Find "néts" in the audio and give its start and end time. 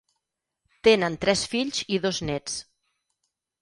2.31-2.61